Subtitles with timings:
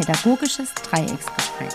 [0.00, 1.68] Pädagogisches Dreiecksgespräch.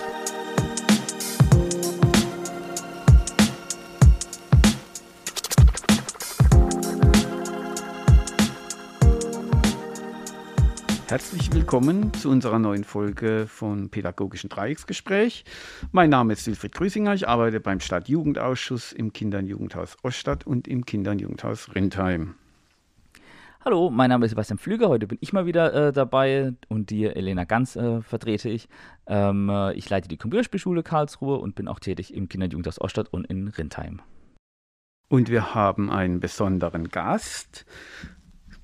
[11.07, 15.45] Herzlich willkommen zu unserer neuen Folge von Pädagogischen Dreiecksgespräch.
[15.91, 17.13] Mein Name ist Wilfried Grüßinger.
[17.13, 22.33] Ich arbeite beim Stadtjugendausschuss im Kinder- und Jugendhaus Oststadt und im Kinder- und Jugendhaus Rindheim.
[23.67, 24.89] Hallo, mein Name ist Sebastian Pflüger.
[24.89, 28.69] Heute bin ich mal wieder äh, dabei und die Elena Ganz äh, vertrete ich.
[29.07, 32.79] Ähm, äh, ich leite die Computerspielschule Karlsruhe und bin auch tätig im Kinder- und Jugendhaus
[32.79, 34.03] Oststadt und in Rindheim.
[35.09, 37.65] Und wir haben einen besonderen Gast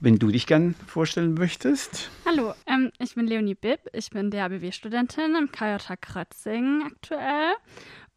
[0.04, 2.10] wenn du dich gern vorstellen möchtest.
[2.26, 7.54] Hallo, ähm, ich bin Leonie Bibb, ich bin DABW-Studentin im KJ Krötzing aktuell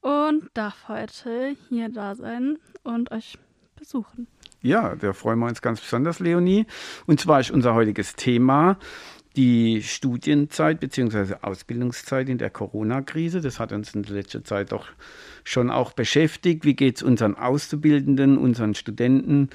[0.00, 3.38] und darf heute hier da sein und euch
[3.76, 4.28] besuchen.
[4.64, 6.64] Ja, da freuen wir uns ganz besonders, Leonie.
[7.06, 8.78] Und zwar ist unser heutiges Thema
[9.36, 11.34] die Studienzeit bzw.
[11.42, 13.42] Ausbildungszeit in der Corona-Krise.
[13.42, 14.86] Das hat uns in letzter Zeit doch
[15.44, 16.64] schon auch beschäftigt.
[16.64, 19.50] Wie geht es unseren Auszubildenden, unseren Studenten?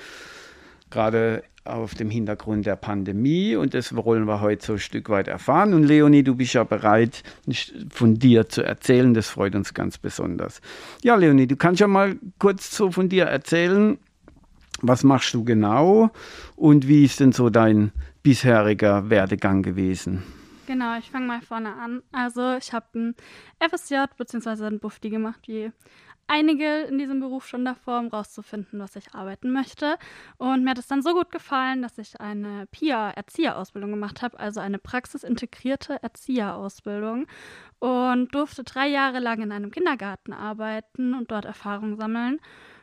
[0.92, 5.28] Gerade auf dem Hintergrund der Pandemie und das wollen wir heute so ein Stück weit
[5.28, 5.74] erfahren.
[5.74, 7.24] Und Leonie, du bist ja bereit,
[7.90, 9.16] von dir zu erzählen.
[9.16, 10.62] Das freut uns ganz besonders.
[11.02, 13.98] Ja, Leonie, du kannst ja mal kurz so von dir erzählen.
[14.82, 16.12] Was machst du genau
[16.56, 17.92] und wie ist denn so dein
[18.24, 20.24] bisheriger Werdegang gewesen?
[20.68, 22.04] Genau, ich fange mal vorne an.
[22.12, 23.16] Also ich habe ein
[23.60, 24.68] FSJ bzw.
[24.68, 25.72] ein Bufti gemacht, wie
[26.30, 29.98] einige in diesem Beruf schon davor, um rauszufinden, was ich arbeiten möchte.
[30.38, 34.60] Und mir hat es dann so gut gefallen, dass ich eine PIA-Erzieherausbildung gemacht habe, also
[34.60, 37.26] eine praxisintegrierte Erzieherausbildung.
[37.80, 42.40] Und durfte drei Jahre lang in einem Kindergarten arbeiten und dort Erfahrung sammeln.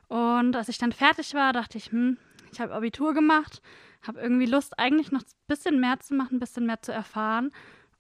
[0.08, 2.16] Und als ich dann fertig war, dachte ich, hm,
[2.52, 3.60] ich habe Abitur gemacht,
[4.06, 7.50] habe irgendwie Lust, eigentlich noch ein bisschen mehr zu machen, ein bisschen mehr zu erfahren.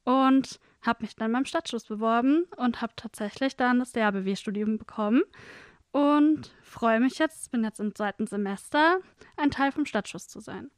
[0.04, 5.22] Und habe mich dann beim Stadtschuss beworben und habe tatsächlich dann das DABW-Studium bekommen
[5.90, 8.98] und freue mich jetzt, bin jetzt im zweiten Semester,
[9.36, 10.70] ein Teil vom Stadtschuss zu sein.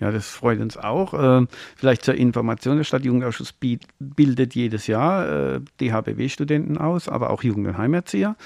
[0.00, 1.14] Ja, das freut uns auch.
[1.14, 3.54] Äh, vielleicht zur Information, der Stadtjugendausschuss
[3.98, 8.36] bildet jedes Jahr äh, DHBW-Studenten aus, aber auch Jugend- und Heimerzieher.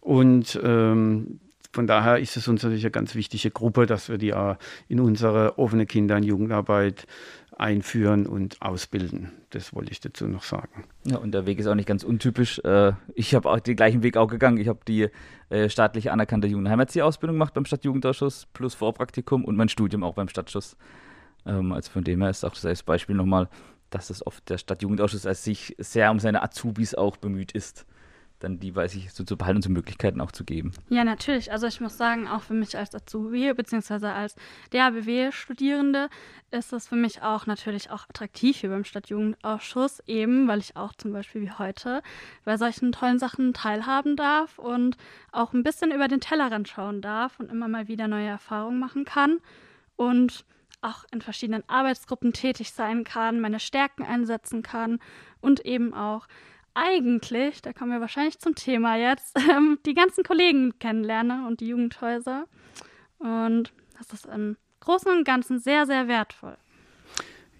[0.00, 1.40] Und ähm,
[1.72, 4.34] von daher ist es uns natürlich eine ganz wichtige Gruppe, dass wir die
[4.88, 7.06] in unsere offene Kinder- und Jugendarbeit
[7.56, 9.32] einführen und ausbilden.
[9.50, 10.84] Das wollte ich dazu noch sagen.
[11.04, 12.58] Ja, und der Weg ist auch nicht ganz untypisch.
[12.60, 14.56] Äh, ich habe auch den gleichen Weg auch gegangen.
[14.56, 15.08] Ich habe die
[15.50, 20.76] äh, staatlich anerkannte Jugendheimerzieher-Ausbildung gemacht beim Stadtjugendausschuss plus Vorpraktikum und mein Studium auch beim Stadtschuss.
[21.44, 23.48] Ähm, also von dem her ist auch das Beispiel nochmal,
[23.90, 27.84] dass es oft der Stadtjugendausschuss als sich sehr um seine Azubis auch bemüht ist
[28.40, 30.72] dann die, weiß ich, so zu behalten und so Möglichkeiten auch zu geben.
[30.88, 31.52] Ja, natürlich.
[31.52, 34.06] Also ich muss sagen, auch für mich als Azubi bzw.
[34.06, 34.34] als
[34.70, 36.08] DABW-Studierende
[36.50, 40.94] ist es für mich auch natürlich auch attraktiv hier beim Stadtjugendausschuss, eben weil ich auch
[40.94, 42.02] zum Beispiel wie heute
[42.44, 44.96] bei solchen tollen Sachen teilhaben darf und
[45.32, 49.04] auch ein bisschen über den Tellerrand schauen darf und immer mal wieder neue Erfahrungen machen
[49.04, 49.38] kann
[49.96, 50.44] und
[50.82, 54.98] auch in verschiedenen Arbeitsgruppen tätig sein kann, meine Stärken einsetzen kann
[55.40, 56.26] und eben auch
[56.74, 61.68] eigentlich, da kommen wir wahrscheinlich zum Thema jetzt, ähm, die ganzen Kollegen kennenlerne und die
[61.68, 62.46] Jugendhäuser.
[63.18, 66.56] Und das ist im Großen und Ganzen sehr, sehr wertvoll.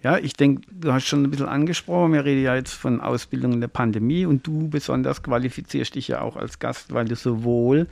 [0.03, 3.53] Ja, ich denke, du hast schon ein bisschen angesprochen, wir reden ja jetzt von Ausbildung
[3.53, 7.87] in der Pandemie und du besonders qualifizierst dich ja auch als Gast, weil du sowohl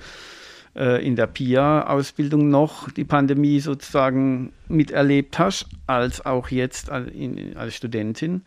[0.76, 7.56] äh, in der PIA-Ausbildung noch die Pandemie sozusagen miterlebt hast, als auch jetzt als, in,
[7.56, 8.42] als Studentin.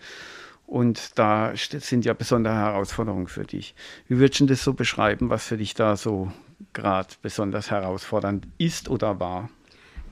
[0.73, 3.75] Und da sind ja besondere Herausforderungen für dich.
[4.09, 6.33] Wie würdest du das so beschreiben, was für dich da so
[6.73, 9.51] gerade besonders herausfordernd ist oder war?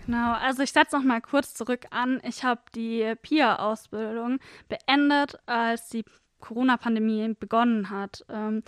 [0.04, 2.21] Genau, also ich setze noch mal kurz zurück an.
[2.25, 4.38] Ich habe die PIA-Ausbildung
[4.69, 6.04] beendet, als die
[6.41, 8.27] Corona-Pandemie begonnen hat.
[8.28, 8.62] Ähm,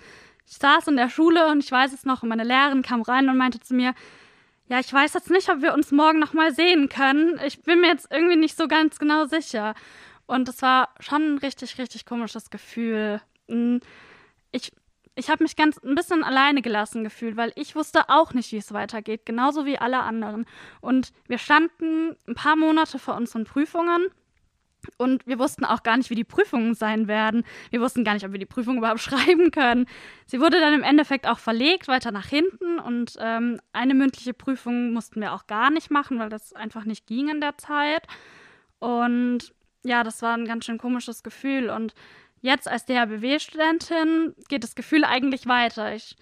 [0.47, 3.29] ich saß in der Schule und ich weiß es noch, und meine Lehrerin kam rein
[3.29, 3.93] und meinte zu mir,
[4.67, 7.39] ja, ich weiß jetzt nicht, ob wir uns morgen noch mal sehen können.
[7.47, 9.75] Ich bin mir jetzt irgendwie nicht so ganz genau sicher.
[10.33, 13.21] Und es war schon ein richtig, richtig komisches Gefühl.
[13.49, 13.81] Hm,
[14.51, 14.73] ich,
[15.15, 18.57] ich habe mich ganz ein bisschen alleine gelassen gefühlt, weil ich wusste auch nicht, wie
[18.57, 20.47] es weitergeht, genauso wie alle anderen.
[20.81, 24.07] Und wir standen ein paar Monate vor unseren Prüfungen
[24.97, 27.45] und wir wussten auch gar nicht, wie die Prüfungen sein werden.
[27.69, 29.85] Wir wussten gar nicht, ob wir die Prüfung überhaupt schreiben können.
[30.25, 32.79] Sie wurde dann im Endeffekt auch verlegt, weiter nach hinten.
[32.79, 37.07] Und ähm, eine mündliche Prüfung mussten wir auch gar nicht machen, weil das einfach nicht
[37.07, 38.07] ging in der Zeit.
[38.79, 39.53] Und
[39.85, 41.71] ja, das war ein ganz schön komisches Gefühl.
[41.71, 41.95] Und
[42.41, 45.95] jetzt als DHBW-Studentin geht das Gefühl eigentlich weiter.
[45.95, 46.17] Ich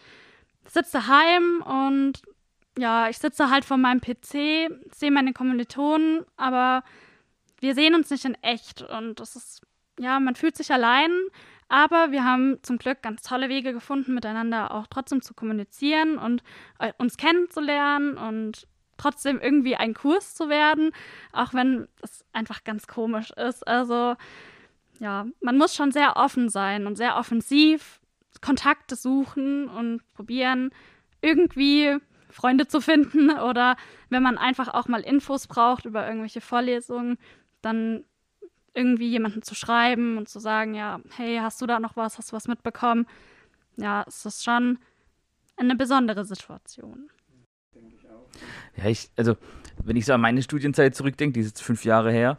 [0.66, 2.22] sitze heim und
[2.78, 6.84] ja, ich sitze halt vor meinem PC, sehe meine Kommilitonen, aber
[7.60, 8.82] wir sehen uns nicht in echt.
[8.82, 9.62] Und das ist
[10.00, 11.10] ja, man fühlt sich allein,
[11.68, 16.42] aber wir haben zum Glück ganz tolle Wege gefunden, miteinander auch trotzdem zu kommunizieren und
[16.78, 18.66] äh, uns kennenzulernen und
[19.00, 20.92] trotzdem irgendwie ein Kurs zu werden,
[21.32, 23.66] auch wenn es einfach ganz komisch ist.
[23.66, 24.16] Also
[25.00, 28.00] ja, man muss schon sehr offen sein und sehr offensiv
[28.40, 30.70] Kontakte suchen und probieren,
[31.20, 31.96] irgendwie
[32.30, 33.76] Freunde zu finden oder
[34.08, 37.18] wenn man einfach auch mal Infos braucht über irgendwelche Vorlesungen,
[37.62, 38.04] dann
[38.72, 42.30] irgendwie jemanden zu schreiben und zu sagen, ja, hey, hast du da noch was, hast
[42.30, 43.06] du was mitbekommen?
[43.76, 44.78] Ja, es ist schon
[45.56, 47.10] eine besondere Situation.
[48.76, 49.36] Ja, ich, also,
[49.82, 52.38] wenn ich so an meine Studienzeit zurückdenke, die ist jetzt fünf Jahre her,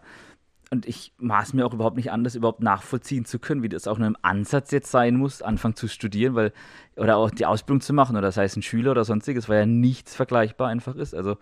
[0.74, 3.88] und ich maß mir auch überhaupt nicht an, das überhaupt nachvollziehen zu können, wie das
[3.88, 6.54] auch nur im Ansatz jetzt sein muss, anfangen zu studieren, weil,
[6.96, 9.66] oder auch die Ausbildung zu machen, oder sei es ein Schüler oder sonstiges, weil ja
[9.66, 11.14] nichts vergleichbar einfach ist.
[11.14, 11.38] Also,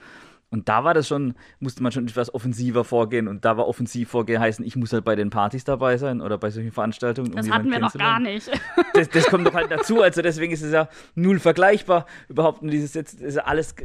[0.52, 3.28] und da war das schon, musste man schon etwas offensiver vorgehen.
[3.28, 6.40] Und da war offensiv vorgehen heißen, ich muss halt bei den Partys dabei sein oder
[6.40, 7.30] bei solchen Veranstaltungen.
[7.30, 8.50] Um das hatten wir noch gar nicht.
[8.96, 10.02] Das, das, kommt doch halt dazu.
[10.02, 12.08] Also deswegen ist es ja null vergleichbar.
[12.28, 13.76] Überhaupt nur dieses jetzt ist ja alles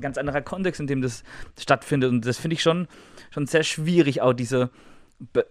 [0.00, 1.24] ganz anderer Kontext, in dem das
[1.58, 2.10] stattfindet.
[2.10, 2.88] Und das finde ich schon,
[3.30, 4.70] schon sehr schwierig, auch diese,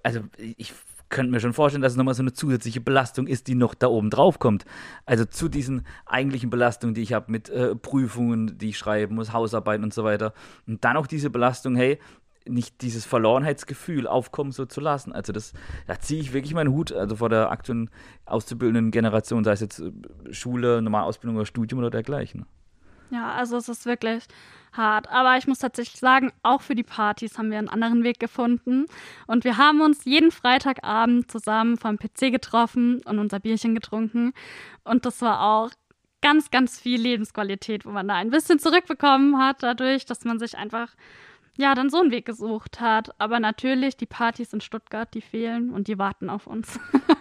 [0.03, 0.73] also ich
[1.13, 3.87] könnte mir schon vorstellen, dass es nochmal so eine zusätzliche Belastung ist, die noch da
[3.87, 4.65] oben drauf kommt.
[5.05, 9.31] Also zu diesen eigentlichen Belastungen, die ich habe mit äh, Prüfungen, die ich schreiben muss,
[9.31, 10.33] Hausarbeiten und so weiter.
[10.65, 11.99] Und dann auch diese Belastung, hey,
[12.47, 15.13] nicht dieses Verlorenheitsgefühl aufkommen so zu lassen.
[15.13, 15.53] Also das,
[15.85, 17.91] da ziehe ich wirklich meinen Hut, also vor der aktuellen
[18.25, 19.91] auszubildenden Generation, sei es jetzt äh,
[20.31, 22.47] Schule, normale Ausbildung oder Studium oder dergleichen.
[23.11, 24.25] Ja, also es ist wirklich
[24.73, 25.09] hart.
[25.09, 28.85] Aber ich muss tatsächlich sagen, auch für die Partys haben wir einen anderen Weg gefunden.
[29.27, 34.33] Und wir haben uns jeden Freitagabend zusammen vom PC getroffen und unser Bierchen getrunken.
[34.83, 35.69] Und das war auch
[36.21, 40.57] ganz, ganz viel Lebensqualität, wo man da ein bisschen zurückbekommen hat, dadurch, dass man sich
[40.57, 40.89] einfach
[41.55, 43.09] ja, dann so einen Weg gesucht hat.
[43.19, 46.79] Aber natürlich, die Partys in Stuttgart, die fehlen und die warten auf uns.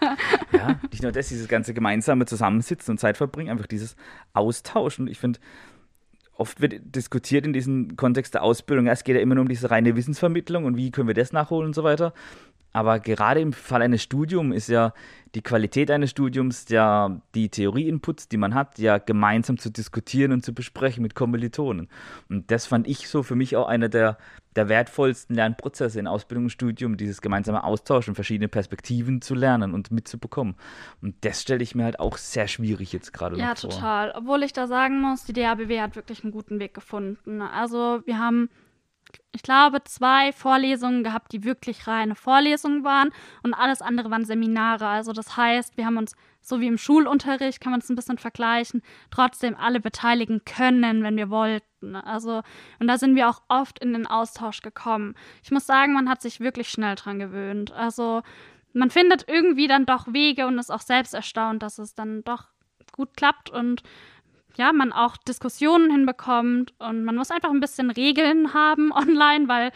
[0.53, 3.95] ja, nicht nur das, dieses ganze gemeinsame Zusammensitzen und Zeit verbringen, einfach dieses
[4.33, 5.07] Austauschen.
[5.07, 5.39] Ich finde,
[6.37, 9.71] oft wird diskutiert in diesem Kontext der Ausbildung, es geht ja immer nur um diese
[9.71, 12.13] reine Wissensvermittlung und wie können wir das nachholen und so weiter.
[12.73, 14.93] Aber gerade im Fall eines Studiums ist ja
[15.35, 20.45] die Qualität eines Studiums, ja die Theorie-Inputs, die man hat, ja gemeinsam zu diskutieren und
[20.45, 21.89] zu besprechen mit Kommilitonen.
[22.29, 24.19] Und das fand ich so für mich auch einer der,
[24.57, 29.91] der wertvollsten Lernprozesse in Ausbildung und Studium, dieses gemeinsame Austauschen, verschiedene Perspektiven zu lernen und
[29.91, 30.57] mitzubekommen.
[31.01, 33.71] Und das stelle ich mir halt auch sehr schwierig jetzt gerade ja, vor.
[33.71, 34.13] Ja, total.
[34.15, 37.41] Obwohl ich da sagen muss, die DABW hat wirklich einen guten Weg gefunden.
[37.41, 38.51] Also wir haben
[39.35, 43.11] ich glaube, zwei Vorlesungen gehabt, die wirklich reine Vorlesungen waren
[43.43, 44.87] und alles andere waren Seminare.
[44.87, 48.19] Also das heißt, wir haben uns, so wie im Schulunterricht, kann man es ein bisschen
[48.19, 51.97] vergleichen, trotzdem alle beteiligen können, wenn wir wollten.
[51.97, 52.43] Also,
[52.79, 55.15] und da sind wir auch oft in den Austausch gekommen.
[55.43, 57.73] Ich muss sagen, man hat sich wirklich schnell dran gewöhnt.
[57.73, 58.23] Also,
[58.75, 62.49] man findet irgendwie dann doch Wege und ist auch selbst erstaunt, dass es dann doch
[62.93, 63.83] gut klappt und
[64.57, 69.73] ja, man auch Diskussionen hinbekommt und man muss einfach ein bisschen Regeln haben online, weil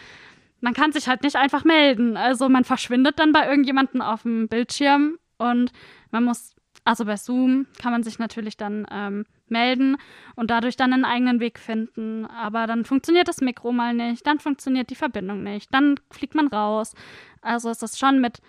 [0.60, 2.16] man kann sich halt nicht einfach melden.
[2.16, 5.72] Also man verschwindet dann bei irgendjemandem auf dem Bildschirm und
[6.10, 9.96] man muss, also bei Zoom kann man sich natürlich dann ähm, melden
[10.34, 12.26] und dadurch dann einen eigenen Weg finden.
[12.26, 16.48] Aber dann funktioniert das Mikro mal nicht, dann funktioniert die Verbindung nicht, dann fliegt man
[16.48, 16.94] raus.
[17.42, 18.40] Also ist das schon mit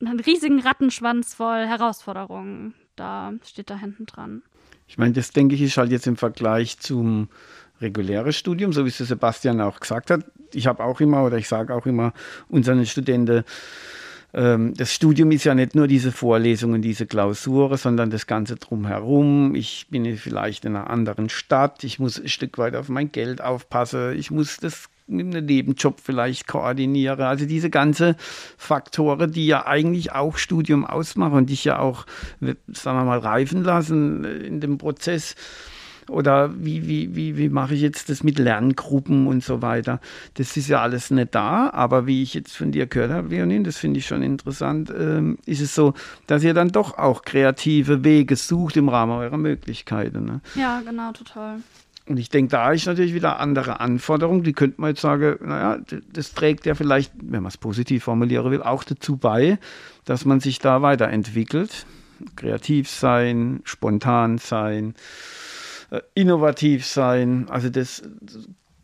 [0.00, 2.74] einem riesigen Rattenschwanz voll Herausforderungen.
[2.96, 4.42] Da steht da hinten dran.
[4.88, 7.28] Ich meine, das denke ich ist halt jetzt im Vergleich zum
[7.80, 10.24] regulären Studium, so wie es Sebastian auch gesagt hat.
[10.52, 12.12] Ich habe auch immer oder ich sage auch immer
[12.48, 13.44] unseren Studenten,
[14.34, 19.54] ähm, das Studium ist ja nicht nur diese Vorlesungen, diese Klausur, sondern das Ganze drumherum.
[19.54, 23.40] Ich bin vielleicht in einer anderen Stadt, ich muss ein Stück weit auf mein Geld
[23.40, 27.26] aufpassen, ich muss das mit einem Nebenjob vielleicht koordiniere.
[27.26, 28.16] Also diese ganze
[28.56, 32.06] Faktoren, die ja eigentlich auch Studium ausmachen und dich ja auch,
[32.40, 35.34] sagen wir mal, reifen lassen in dem Prozess.
[36.08, 40.00] Oder wie, wie, wie, wie mache ich jetzt das mit Lerngruppen und so weiter?
[40.34, 43.64] Das ist ja alles nicht da, aber wie ich jetzt von dir gehört habe, Leonin,
[43.64, 45.94] das finde ich schon interessant, ähm, ist es so,
[46.26, 50.24] dass ihr dann doch auch kreative Wege sucht im Rahmen eurer Möglichkeiten.
[50.24, 50.40] Ne?
[50.54, 51.58] Ja, genau, total.
[52.08, 54.42] Und ich denke, da ist natürlich wieder andere Anforderungen.
[54.42, 55.78] Die könnte man jetzt sagen, naja,
[56.12, 59.58] das trägt ja vielleicht, wenn man es positiv formulieren will, auch dazu bei,
[60.04, 61.86] dass man sich da weiterentwickelt.
[62.34, 64.94] Kreativ sein, spontan sein,
[65.90, 67.46] äh, innovativ sein.
[67.48, 68.02] Also das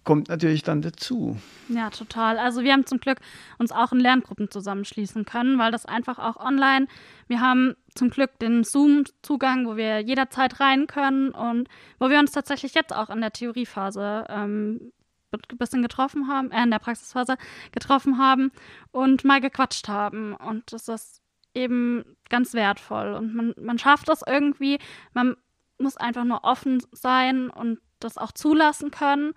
[0.04, 1.36] kommt natürlich dann dazu.
[1.68, 2.38] Ja, total.
[2.38, 3.18] Also wir haben zum Glück
[3.58, 6.86] uns auch in Lerngruppen zusammenschließen können, weil das einfach auch online,
[7.26, 11.68] wir haben zum Glück den Zoom-Zugang, wo wir jederzeit rein können und
[11.98, 14.92] wo wir uns tatsächlich jetzt auch in der Theoriephase ähm,
[15.32, 17.36] ein bisschen getroffen haben, äh, in der Praxisphase
[17.72, 18.52] getroffen haben
[18.92, 20.34] und mal gequatscht haben.
[20.34, 21.22] Und das ist
[21.54, 24.78] eben ganz wertvoll und man, man schafft das irgendwie.
[25.12, 25.36] Man
[25.78, 29.34] muss einfach nur offen sein und das auch zulassen können.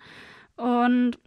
[0.58, 1.18] Und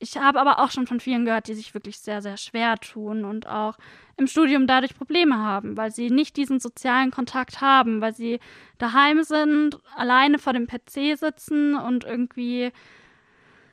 [0.00, 3.24] ich habe aber auch schon von vielen gehört, die sich wirklich sehr, sehr schwer tun
[3.24, 3.76] und auch
[4.16, 8.38] im Studium dadurch Probleme haben, weil sie nicht diesen sozialen Kontakt haben, weil sie
[8.78, 12.72] daheim sind, alleine vor dem PC sitzen und irgendwie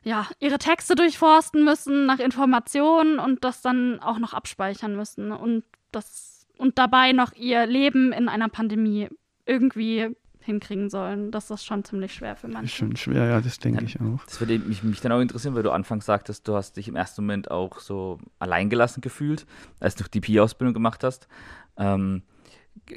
[0.03, 5.63] ja, ihre Texte durchforsten müssen nach Informationen und das dann auch noch abspeichern müssen und
[5.91, 9.10] das und dabei noch ihr Leben in einer Pandemie
[9.45, 10.15] irgendwie
[10.46, 11.32] hinkriegen sollen.
[11.32, 12.75] Das ist schon ziemlich schwer für manche.
[12.75, 14.24] Schon schwer, ja, das denke ja, ich auch.
[14.25, 16.96] Das würde mich, mich dann auch interessieren, weil du anfangs sagtest, du hast dich im
[16.96, 19.46] ersten Moment auch so alleingelassen gefühlt,
[19.80, 21.28] als du die PI-Ausbildung gemacht hast.
[21.78, 22.24] Ähm,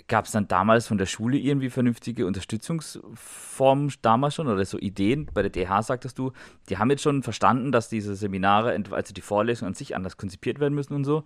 [0.08, 5.30] Gab es dann damals von der Schule irgendwie vernünftige Unterstützungsformen damals schon oder so Ideen?
[5.32, 6.32] Bei der DH sagtest du,
[6.68, 10.58] die haben jetzt schon verstanden, dass diese Seminare, also die Vorlesungen an sich anders konzipiert
[10.58, 11.22] werden müssen und so.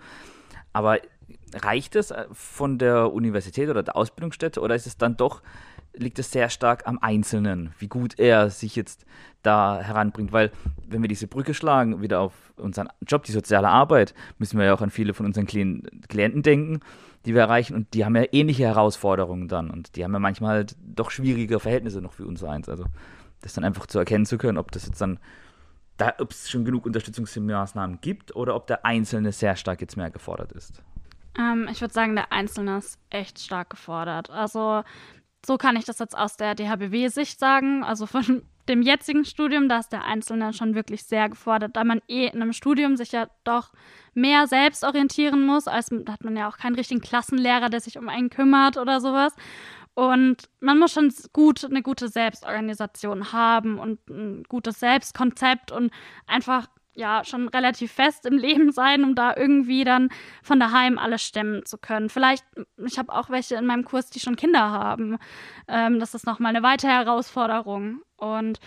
[0.74, 0.98] Aber
[1.54, 5.42] reicht es äh, von der Universität oder der Ausbildungsstätte oder ist es dann doch
[5.94, 9.04] liegt es sehr stark am Einzelnen, wie gut er sich jetzt
[9.42, 10.32] da heranbringt.
[10.32, 10.50] Weil,
[10.86, 14.74] wenn wir diese Brücke schlagen, wieder auf unseren Job, die soziale Arbeit, müssen wir ja
[14.74, 16.80] auch an viele von unseren Klienten denken,
[17.26, 17.74] die wir erreichen.
[17.74, 19.70] Und die haben ja ähnliche Herausforderungen dann.
[19.70, 22.68] Und die haben ja manchmal halt doch schwierige Verhältnisse noch für uns eins.
[22.68, 22.84] Also,
[23.42, 25.18] das dann einfach zu erkennen zu können, ob das jetzt dann,
[25.96, 30.10] da, ob es schon genug Unterstützungsmaßnahmen gibt oder ob der Einzelne sehr stark jetzt mehr
[30.10, 30.82] gefordert ist.
[31.38, 34.30] Ähm, ich würde sagen, der Einzelne ist echt stark gefordert.
[34.30, 34.82] Also
[35.44, 37.82] so kann ich das jetzt aus der DHBW-Sicht sagen.
[37.84, 42.00] Also von dem jetzigen Studium, da ist der Einzelne schon wirklich sehr gefordert, da man
[42.08, 43.72] eh in einem Studium sich ja doch
[44.14, 47.98] mehr selbst orientieren muss, als da hat man ja auch keinen richtigen Klassenlehrer, der sich
[47.98, 49.34] um einen kümmert oder sowas.
[49.94, 55.92] Und man muss schon gut eine gute Selbstorganisation haben und ein gutes Selbstkonzept und
[56.26, 60.08] einfach ja schon relativ fest im Leben sein, um da irgendwie dann
[60.42, 62.08] von daheim alles stemmen zu können.
[62.08, 62.44] Vielleicht,
[62.84, 65.18] ich habe auch welche in meinem Kurs, die schon Kinder haben.
[65.68, 68.02] Ähm, das ist nochmal eine weitere Herausforderung.
[68.16, 68.58] Und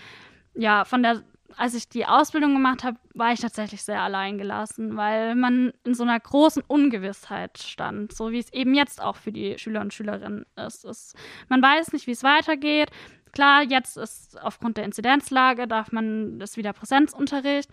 [0.54, 1.22] ja, von der,
[1.56, 5.94] als ich die Ausbildung gemacht habe, war ich tatsächlich sehr allein gelassen, weil man in
[5.94, 9.94] so einer großen Ungewissheit stand, so wie es eben jetzt auch für die Schüler und
[9.94, 10.84] Schülerinnen ist.
[10.84, 11.14] Es,
[11.48, 12.90] man weiß nicht, wie es weitergeht.
[13.32, 17.70] Klar, jetzt ist aufgrund der Inzidenzlage, darf man das wieder Präsenzunterricht.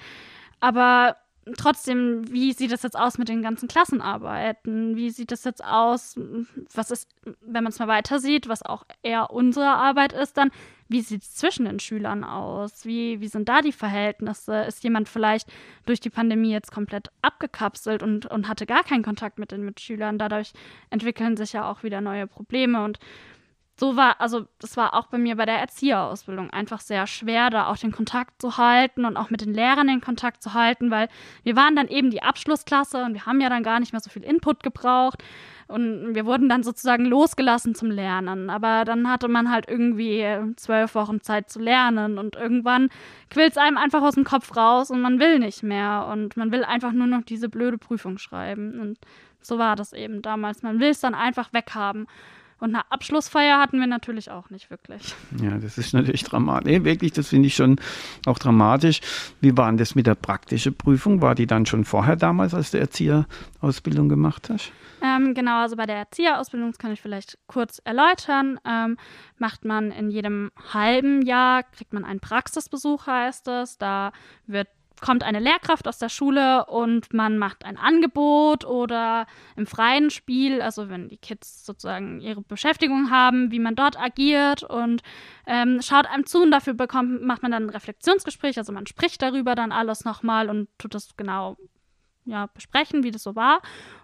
[0.63, 1.17] Aber
[1.57, 4.95] trotzdem, wie sieht das jetzt aus mit den ganzen Klassenarbeiten?
[4.95, 6.17] Wie sieht das jetzt aus?
[6.73, 7.09] Was ist,
[7.41, 10.51] wenn man es mal weiter sieht, was auch eher unsere Arbeit ist, dann,
[10.87, 12.85] wie sieht es zwischen den Schülern aus?
[12.85, 14.63] Wie, wie sind da die Verhältnisse?
[14.63, 15.51] Ist jemand vielleicht
[15.85, 20.17] durch die Pandemie jetzt komplett abgekapselt und, und hatte gar keinen Kontakt mit den Mitschülern?
[20.17, 20.53] Dadurch
[20.91, 22.99] entwickeln sich ja auch wieder neue Probleme und
[23.79, 27.67] so war, also das war auch bei mir bei der Erzieherausbildung einfach sehr schwer, da
[27.67, 31.09] auch den Kontakt zu halten und auch mit den Lehrern den Kontakt zu halten, weil
[31.43, 34.11] wir waren dann eben die Abschlussklasse und wir haben ja dann gar nicht mehr so
[34.11, 35.23] viel Input gebraucht
[35.67, 38.51] und wir wurden dann sozusagen losgelassen zum Lernen.
[38.51, 40.23] Aber dann hatte man halt irgendwie
[40.55, 42.89] zwölf Wochen Zeit zu lernen und irgendwann
[43.31, 46.51] quillt es einem einfach aus dem Kopf raus und man will nicht mehr und man
[46.51, 48.99] will einfach nur noch diese blöde Prüfung schreiben und
[49.41, 50.61] so war das eben damals.
[50.61, 52.07] Man will es dann einfach weghaben.
[52.63, 55.13] Und eine Abschlussfeier hatten wir natürlich auch nicht wirklich.
[55.41, 56.71] Ja, das ist natürlich dramatisch.
[56.71, 57.75] Nee, wirklich, das finde ich schon
[58.25, 59.01] auch dramatisch.
[59.41, 61.21] Wie war denn das mit der praktischen Prüfung?
[61.21, 64.71] War die dann schon vorher damals, als du Erzieherausbildung gemacht hast?
[65.01, 68.95] Ähm, genau, also bei der Erzieherausbildung, das kann ich vielleicht kurz erläutern, ähm,
[69.37, 73.77] macht man in jedem halben Jahr, kriegt man einen Praxisbesuch, heißt es.
[73.77, 74.13] Da
[74.47, 74.69] wird
[75.03, 80.61] kommt eine Lehrkraft aus der Schule und man macht ein Angebot oder im freien Spiel,
[80.61, 85.01] also wenn die Kids sozusagen ihre Beschäftigung haben, wie man dort agiert und
[85.45, 89.21] ähm, schaut einem zu und dafür bekommt, macht man dann ein Reflexionsgespräch, also man spricht
[89.21, 91.57] darüber dann alles nochmal und tut das genau
[92.23, 93.61] ja, besprechen, wie das so war.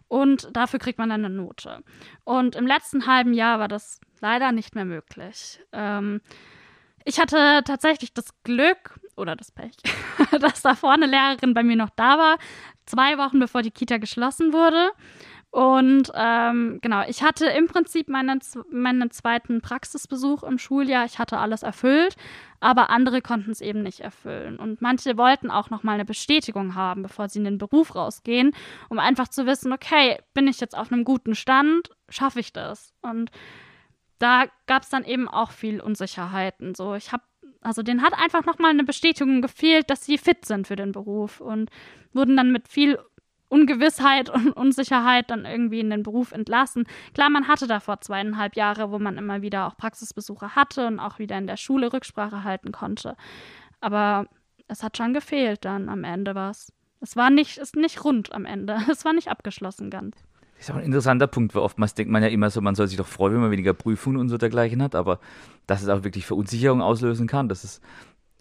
[0.10, 1.82] Und dafür kriegt man dann eine Note.
[2.26, 5.62] Und im letzten halben Jahr war das leider nicht mehr möglich.
[5.72, 6.20] Ähm,
[7.06, 9.76] ich hatte tatsächlich das Glück oder das Pech,
[10.40, 12.38] dass da vorne Lehrerin bei mir noch da war,
[12.86, 14.92] zwei Wochen bevor die Kita geschlossen wurde.
[15.52, 18.40] Und ähm, genau, ich hatte im Prinzip meinen,
[18.70, 21.06] meinen zweiten Praxisbesuch im Schuljahr.
[21.06, 22.16] Ich hatte alles erfüllt,
[22.60, 24.58] aber andere konnten es eben nicht erfüllen.
[24.58, 28.52] Und manche wollten auch noch mal eine Bestätigung haben, bevor sie in den Beruf rausgehen,
[28.90, 32.94] um einfach zu wissen, okay, bin ich jetzt auf einem guten Stand, schaffe ich das?
[33.02, 33.32] Und
[34.20, 36.76] da gab es dann eben auch viel Unsicherheiten.
[36.76, 37.24] So, ich habe,
[37.62, 41.42] also denen hat einfach nochmal eine Bestätigung gefehlt, dass sie fit sind für den Beruf
[41.42, 41.70] und
[42.14, 43.00] wurden dann mit viel
[43.48, 46.86] Ungewissheit und Unsicherheit dann irgendwie in den Beruf entlassen.
[47.14, 51.20] Klar, man hatte davor zweieinhalb Jahre, wo man immer wieder auch Praxisbesuche hatte und auch
[51.20, 53.16] wieder in der Schule Rücksprache halten konnte.
[53.82, 54.28] Aber
[54.68, 56.72] es hat schon gefehlt dann am Ende was.
[57.02, 58.78] Es war nicht, ist nicht rund am Ende.
[58.90, 60.18] Es war nicht abgeschlossen ganz.
[60.60, 62.88] Das ist auch ein interessanter Punkt, weil oftmals denkt man ja immer so, man soll
[62.88, 65.22] sich doch freuen, wenn man weniger Prüfungen und so dergleichen hat, aber
[65.68, 67.82] dass es auch wirklich Verunsicherung auslösen kann, das ist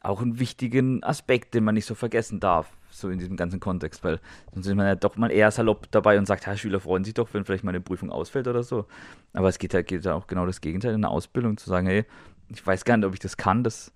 [0.00, 4.02] auch ein wichtigen Aspekt, den man nicht so vergessen darf, so in diesem ganzen Kontext,
[4.02, 4.18] weil
[4.52, 7.14] sonst ist man ja doch mal eher salopp dabei und sagt, ja, Schüler freuen sich
[7.14, 8.86] doch, wenn vielleicht mal eine Prüfung ausfällt oder so.
[9.32, 11.86] Aber es geht ja, geht ja auch genau das Gegenteil in der Ausbildung, zu sagen,
[11.86, 12.04] hey,
[12.48, 13.92] ich weiß gar nicht, ob ich das kann, das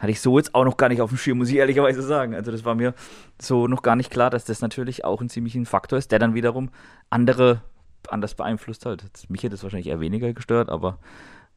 [0.00, 2.34] hatte ich so jetzt auch noch gar nicht auf dem Schirm, muss ich ehrlicherweise sagen.
[2.34, 2.94] Also das war mir
[3.40, 6.34] so noch gar nicht klar, dass das natürlich auch ein ziemlicher Faktor ist, der dann
[6.34, 6.70] wiederum
[7.10, 7.62] andere
[8.08, 9.04] anders beeinflusst halt.
[9.28, 10.98] Mich hätte es wahrscheinlich eher weniger gestört, aber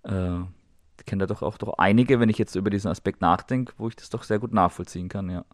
[0.04, 0.40] äh,
[1.00, 3.88] ich kenne da doch auch doch einige, wenn ich jetzt über diesen Aspekt nachdenke, wo
[3.88, 5.46] ich das doch sehr gut nachvollziehen kann, ja.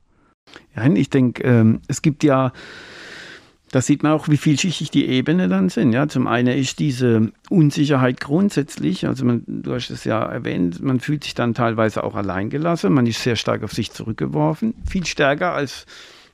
[0.76, 2.52] Ja, ich denke, ähm, es gibt ja
[3.72, 5.94] da sieht man auch, wie vielschichtig die Ebenen dann sind.
[5.94, 11.00] Ja, zum einen ist diese Unsicherheit grundsätzlich, also man, du hast es ja erwähnt, man
[11.00, 15.54] fühlt sich dann teilweise auch alleingelassen, man ist sehr stark auf sich zurückgeworfen, viel stärker
[15.54, 15.86] als,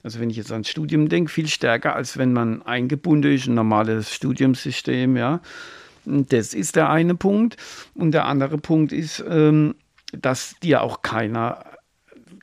[0.04, 3.56] also wenn ich jetzt ans Studium denke, viel stärker als wenn man eingebunden ist, ein
[3.56, 5.42] normales Studiumssystem, ja.
[6.06, 7.58] Das ist der eine Punkt.
[7.96, 9.74] Und der andere Punkt ist, ähm,
[10.14, 11.66] dass dir auch keiner,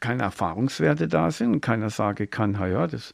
[0.01, 3.13] keine Erfahrungswerte da sind und keiner sagen kann, ja, das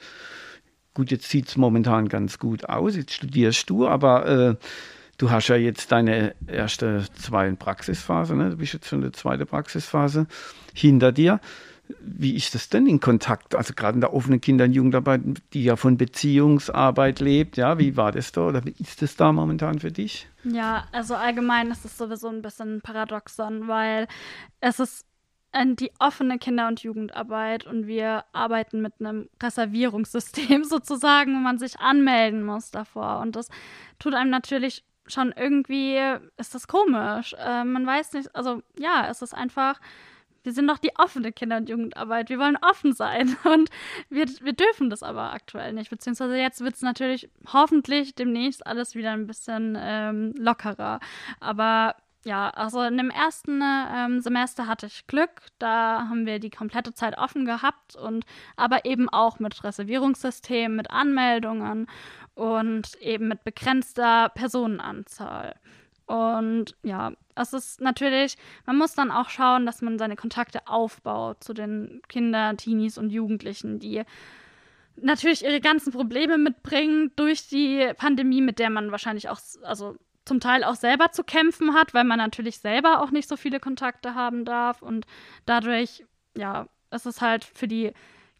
[0.98, 4.56] gut, jetzt sieht es momentan ganz gut aus, jetzt studierst du, aber äh,
[5.16, 8.50] du hast ja jetzt deine erste zweite Praxisphase, ne?
[8.50, 10.26] du bist jetzt schon in der zweiten Praxisphase
[10.74, 11.38] hinter dir.
[12.00, 13.54] Wie ist das denn in Kontakt?
[13.54, 15.20] Also gerade in der offenen Kinder- und Jugendarbeit,
[15.52, 19.32] die ja von Beziehungsarbeit lebt, ja, wie war das da oder wie ist das da
[19.32, 20.28] momentan für dich?
[20.42, 24.08] Ja, also allgemein ist es sowieso ein bisschen paradoxon, weil
[24.60, 25.07] es ist
[25.64, 31.78] die offene Kinder- und Jugendarbeit und wir arbeiten mit einem Reservierungssystem sozusagen, wo man sich
[31.80, 33.20] anmelden muss davor.
[33.20, 33.48] Und das
[33.98, 35.98] tut einem natürlich schon irgendwie,
[36.36, 37.34] ist das komisch.
[37.38, 39.80] Äh, man weiß nicht, also ja, es ist einfach,
[40.42, 42.30] wir sind doch die offene Kinder- und Jugendarbeit.
[42.30, 43.70] Wir wollen offen sein und
[44.08, 45.90] wir, wir dürfen das aber aktuell nicht.
[45.90, 51.00] Beziehungsweise jetzt wird es natürlich hoffentlich demnächst alles wieder ein bisschen ähm, lockerer.
[51.40, 55.42] Aber ja, also in dem ersten ähm, Semester hatte ich Glück.
[55.58, 58.24] Da haben wir die komplette Zeit offen gehabt und
[58.56, 61.86] aber eben auch mit Reservierungssystem, mit Anmeldungen
[62.34, 65.54] und eben mit begrenzter Personenanzahl.
[66.06, 71.44] Und ja, es ist natürlich, man muss dann auch schauen, dass man seine Kontakte aufbaut
[71.44, 74.02] zu den Kindern, Teenies und Jugendlichen, die
[74.96, 79.96] natürlich ihre ganzen Probleme mitbringen durch die Pandemie, mit der man wahrscheinlich auch, also
[80.28, 83.58] zum Teil auch selber zu kämpfen hat, weil man natürlich selber auch nicht so viele
[83.58, 84.82] Kontakte haben darf.
[84.82, 85.06] Und
[85.46, 86.04] dadurch,
[86.36, 87.92] ja, ist es halt für die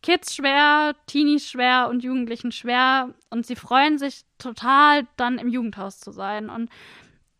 [0.02, 3.14] Kids schwer, Teenies schwer und Jugendlichen schwer.
[3.30, 6.50] Und sie freuen sich total, dann im Jugendhaus zu sein.
[6.50, 6.70] Und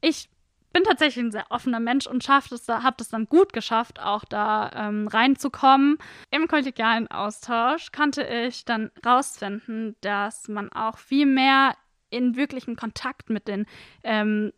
[0.01, 0.29] ich
[0.73, 4.25] bin tatsächlich ein sehr offener Mensch und schafft es, habe es dann gut geschafft, auch
[4.25, 5.99] da ähm, reinzukommen.
[6.31, 11.75] Im kollegialen Austausch konnte ich dann rausfinden, dass man auch viel mehr
[12.11, 13.67] in wirklichen Kontakt mit den
[14.03, 14.53] ähm,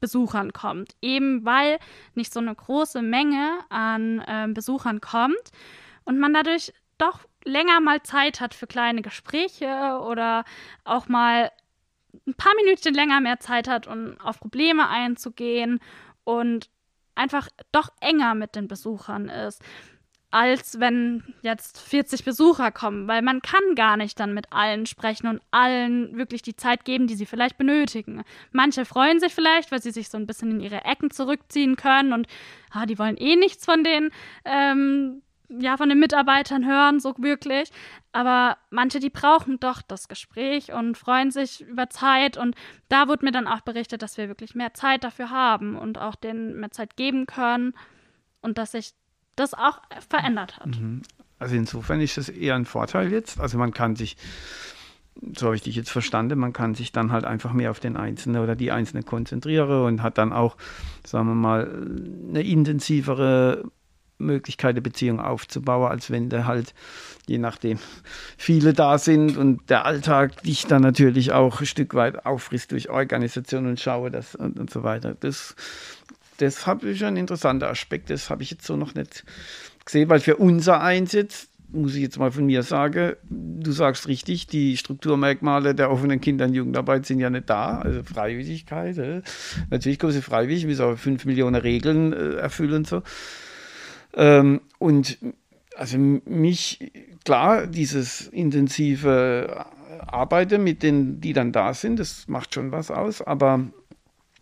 [0.00, 0.96] Besuchern kommt.
[1.00, 1.78] Eben weil
[2.14, 5.50] nicht so eine große Menge an ähm, Besuchern kommt
[6.04, 10.44] und man dadurch doch länger mal Zeit hat für kleine Gespräche oder
[10.84, 11.50] auch mal
[12.26, 15.80] ein paar Minuten länger mehr Zeit hat, um auf Probleme einzugehen
[16.22, 16.70] und
[17.14, 19.62] einfach doch enger mit den Besuchern ist
[20.34, 25.28] als wenn jetzt 40 Besucher kommen, weil man kann gar nicht dann mit allen sprechen
[25.28, 28.24] und allen wirklich die Zeit geben, die sie vielleicht benötigen.
[28.50, 32.12] Manche freuen sich vielleicht, weil sie sich so ein bisschen in ihre Ecken zurückziehen können
[32.12, 32.26] und
[32.72, 34.10] ah, die wollen eh nichts von den
[34.44, 37.70] ähm, ja von den Mitarbeitern hören, so wirklich.
[38.10, 42.36] Aber manche, die brauchen doch das Gespräch und freuen sich über Zeit.
[42.36, 42.56] Und
[42.88, 46.16] da wurde mir dann auch berichtet, dass wir wirklich mehr Zeit dafür haben und auch
[46.16, 47.72] denen mehr Zeit geben können
[48.40, 48.94] und dass sich
[49.36, 50.66] das auch verändert hat.
[50.66, 51.02] Mhm.
[51.38, 53.40] Also insofern ist das eher ein Vorteil jetzt.
[53.40, 54.16] Also man kann sich,
[55.36, 57.96] so habe ich dich jetzt verstanden, man kann sich dann halt einfach mehr auf den
[57.96, 60.56] Einzelnen oder die Einzelne konzentrieren und hat dann auch,
[61.04, 61.86] sagen wir mal,
[62.28, 63.64] eine intensivere
[64.18, 66.74] Möglichkeit, eine Beziehung aufzubauen, als wenn da halt,
[67.26, 67.78] je nachdem,
[68.36, 72.90] viele da sind und der Alltag dich dann natürlich auch ein Stück weit auffrisst durch
[72.90, 75.16] Organisation und Schaue das und, und so weiter.
[75.18, 75.56] Das
[76.38, 79.24] das habe ich ein interessanter Aspekt, das habe ich jetzt so noch nicht
[79.84, 84.46] gesehen, weil für unser Einsatz, muss ich jetzt mal von mir sagen, du sagst richtig,
[84.46, 88.96] die Strukturmerkmale der offenen Kinder- und Jugendarbeit sind ja nicht da, also Freiwilligkeit.
[88.98, 89.22] Äh.
[89.70, 93.02] Natürlich kommen sie freiwillig, müssen aber fünf Millionen Regeln äh, erfüllen und so.
[94.14, 95.18] Ähm, und
[95.76, 96.92] also mich,
[97.24, 99.66] klar, dieses intensive
[100.06, 103.60] Arbeiten mit denen, die dann da sind, das macht schon was aus, aber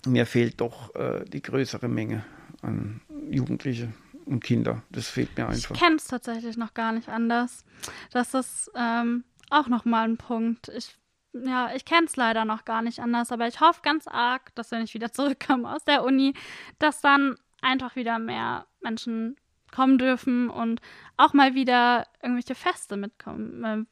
[0.06, 2.24] mir fehlt doch äh, die größere Menge
[2.62, 3.92] an Jugendliche
[4.24, 4.82] und Kinder.
[4.90, 5.74] Das fehlt mir einfach.
[5.74, 7.64] Ich kenne es tatsächlich noch gar nicht anders.
[8.12, 10.68] Das ist ähm, auch nochmal ein Punkt.
[10.68, 10.96] Ich
[11.34, 14.70] ja, ich kenne es leider noch gar nicht anders, aber ich hoffe ganz arg, dass
[14.70, 16.34] wenn ich wieder zurückkomme aus der Uni,
[16.78, 19.36] dass dann einfach wieder mehr Menschen
[19.74, 20.80] kommen dürfen und
[21.16, 23.84] auch mal wieder irgendwelche Feste mitkommen, äh,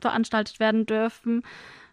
[0.00, 1.44] veranstaltet werden dürfen.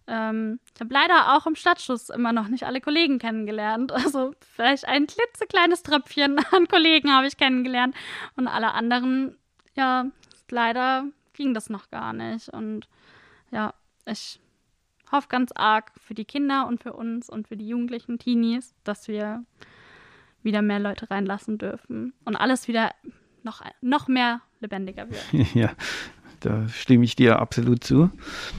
[0.09, 3.91] Ähm, ich habe leider auch im Stadtschuss immer noch nicht alle Kollegen kennengelernt.
[4.09, 7.95] Also vielleicht ein klitzekleines Tröpfchen an Kollegen habe ich kennengelernt
[8.35, 9.37] und alle anderen,
[9.75, 10.05] ja,
[10.49, 12.49] leider ging das noch gar nicht.
[12.49, 12.87] Und
[13.51, 13.73] ja,
[14.05, 14.39] ich
[15.11, 19.07] hoffe ganz arg für die Kinder und für uns und für die jugendlichen Teenies, dass
[19.07, 19.43] wir
[20.41, 22.91] wieder mehr Leute reinlassen dürfen und alles wieder
[23.43, 25.53] noch, noch mehr lebendiger wird.
[25.53, 25.71] ja,
[26.39, 28.09] da stimme ich dir absolut zu.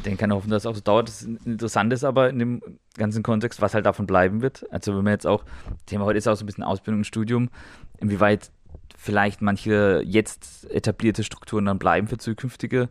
[0.05, 1.09] Den kann hoffen, dass es auch so dauert.
[1.09, 2.63] Das Interessante ist aber in dem
[2.97, 4.67] ganzen Kontext, was halt davon bleiben wird.
[4.73, 5.45] Also wenn wir jetzt auch,
[5.87, 7.51] Thema heute ist auch so ein bisschen Ausbildung und Studium,
[7.99, 8.51] inwieweit
[8.97, 12.89] vielleicht manche jetzt etablierte Strukturen dann bleiben für zukünftige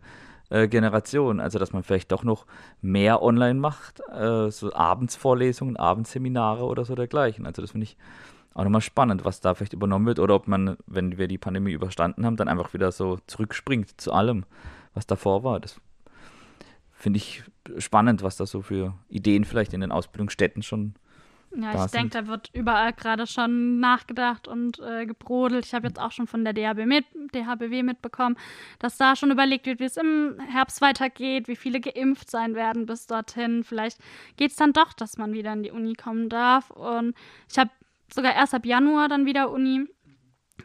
[0.48, 1.40] äh, Generationen.
[1.40, 2.46] Also dass man vielleicht doch noch
[2.82, 7.46] mehr online macht, äh, so Abendsvorlesungen, Abendseminare oder so dergleichen.
[7.46, 7.96] Also das finde ich
[8.54, 11.72] auch nochmal spannend, was da vielleicht übernommen wird oder ob man, wenn wir die Pandemie
[11.72, 14.44] überstanden haben, dann einfach wieder so zurückspringt zu allem,
[14.94, 15.60] was davor war.
[15.60, 15.80] Das
[16.92, 17.42] finde ich
[17.78, 20.94] spannend, was da so für Ideen vielleicht in den Ausbildungsstätten schon
[21.56, 25.66] ja, ich denke, da wird überall gerade schon nachgedacht und äh, gebrodelt.
[25.66, 28.36] Ich habe jetzt auch schon von der DHB mit, DHBW mitbekommen,
[28.78, 32.86] dass da schon überlegt wird, wie es im Herbst weitergeht, wie viele geimpft sein werden
[32.86, 33.64] bis dorthin.
[33.64, 33.98] Vielleicht
[34.36, 36.70] geht es dann doch, dass man wieder in die Uni kommen darf.
[36.70, 37.14] Und
[37.50, 37.70] ich habe
[38.12, 39.86] sogar erst ab Januar dann wieder Uni.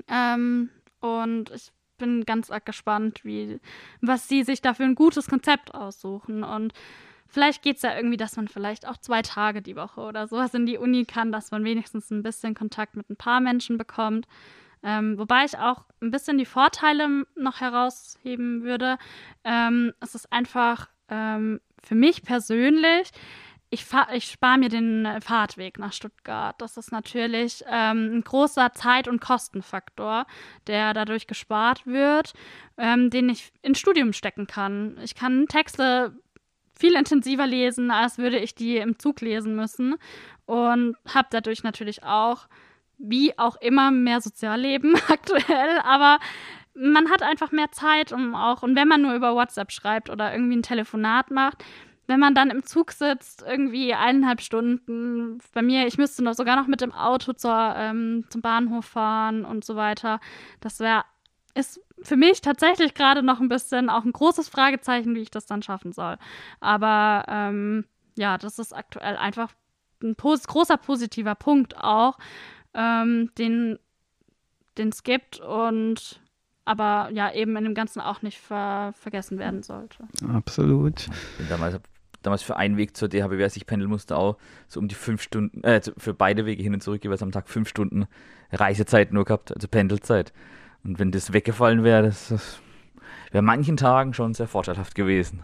[0.08, 3.60] Ähm, und ich bin ganz arg gespannt, wie,
[4.02, 6.44] was sie sich da für ein gutes Konzept aussuchen.
[6.44, 6.74] Und
[7.28, 10.54] vielleicht geht es ja irgendwie, dass man vielleicht auch zwei Tage die Woche oder sowas
[10.54, 14.28] in die Uni kann, dass man wenigstens ein bisschen Kontakt mit ein paar Menschen bekommt.
[14.84, 18.98] Ähm, wobei ich auch ein bisschen die Vorteile noch herausheben würde.
[19.44, 23.12] Ähm, es ist einfach ähm, für mich persönlich
[23.76, 26.56] ich, ich spare mir den äh, Fahrtweg nach Stuttgart.
[26.60, 30.26] Das ist natürlich ähm, ein großer Zeit- und Kostenfaktor,
[30.68, 32.34] der dadurch gespart wird,
[32.78, 34.98] ähm, den ich ins Studium stecken kann.
[35.04, 36.18] Ich kann Texte
[36.78, 39.96] viel intensiver lesen, als würde ich die im Zug lesen müssen
[40.46, 42.48] und habe dadurch natürlich auch,
[42.98, 46.20] wie auch immer, mehr Sozialleben aktuell, aber
[46.74, 50.34] man hat einfach mehr Zeit, um auch, und wenn man nur über WhatsApp schreibt oder
[50.34, 51.64] irgendwie ein Telefonat macht,
[52.08, 56.56] wenn man dann im Zug sitzt, irgendwie eineinhalb Stunden, bei mir, ich müsste noch sogar
[56.56, 60.20] noch mit dem Auto zur, ähm, zum Bahnhof fahren und so weiter.
[60.62, 61.04] Das wäre,
[61.56, 65.46] ist für mich tatsächlich gerade noch ein bisschen auch ein großes Fragezeichen, wie ich das
[65.46, 66.18] dann schaffen soll.
[66.60, 67.86] Aber ähm,
[68.18, 69.52] ja, das ist aktuell einfach
[70.04, 72.18] ein pos großer positiver Punkt auch,
[72.74, 73.80] ähm, den
[74.78, 76.20] es gibt und
[76.66, 80.08] aber ja eben in dem Ganzen auch nicht ver vergessen werden sollte.
[80.34, 81.08] Absolut.
[81.08, 81.80] Ich bin damals
[82.26, 85.22] damals für einen Weg zur DHBW, als ich pendeln musste, auch so um die fünf
[85.22, 88.06] Stunden, äh, für beide Wege hin und zurück jeweils am Tag fünf Stunden
[88.52, 90.34] Reisezeit nur gehabt, also Pendelzeit.
[90.84, 92.60] Und wenn das weggefallen wäre, das, das
[93.32, 95.42] wäre manchen Tagen schon sehr vorteilhaft gewesen.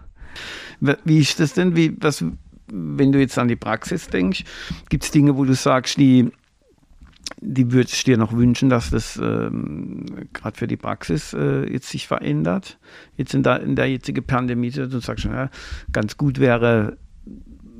[0.79, 1.75] Wie ist das denn?
[1.75, 2.23] Wie, was,
[2.67, 4.43] wenn du jetzt an die Praxis denkst,
[4.89, 6.31] gibt es Dinge, wo du sagst, die
[7.41, 11.89] die würdest du dir noch wünschen, dass das ähm, gerade für die Praxis äh, jetzt
[11.89, 12.77] sich verändert?
[13.17, 15.49] Jetzt in der, in der jetzigen Pandemie, du sagst schon, ja,
[15.91, 16.97] ganz gut wäre,